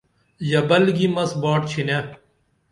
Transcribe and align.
ژبل 0.49 0.83
گی 0.97 1.07
مس 1.15 1.31
باٹ 1.41 1.61
چھنے۔ 1.71 1.99